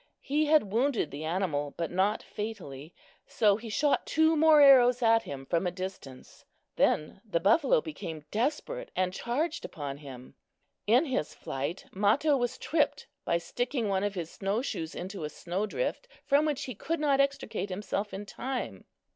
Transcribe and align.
He 0.23 0.47
had 0.47 0.71
wounded 0.71 1.11
the 1.11 1.25
animal, 1.25 1.75
but 1.77 1.91
not 1.91 2.23
fatally; 2.23 2.95
so 3.27 3.57
he 3.57 3.69
shot 3.69 4.07
two 4.07 4.35
more 4.35 4.59
arrows 4.59 5.03
at 5.03 5.21
him 5.21 5.45
from 5.45 5.67
a 5.67 5.71
distance. 5.71 6.43
Then 6.75 7.21
the 7.23 7.39
buffalo 7.39 7.81
became 7.81 8.25
desperate 8.31 8.89
and 8.95 9.13
charged 9.13 9.63
upon 9.63 9.97
him. 9.97 10.33
In 10.87 11.05
his 11.05 11.35
flight 11.35 11.85
Mato 11.91 12.35
was 12.35 12.57
tripped 12.57 13.05
by 13.25 13.37
sticking 13.37 13.89
one 13.89 14.03
of 14.03 14.15
his 14.15 14.31
snow 14.31 14.63
shoes 14.63 14.95
into 14.95 15.23
a 15.23 15.29
snowdrift, 15.29 16.07
from 16.25 16.45
which 16.47 16.63
he 16.63 16.73
could 16.73 16.99
not 16.99 17.19
extricate 17.21 17.69
himself 17.69 18.11
in 18.11 18.25
time. 18.25 18.85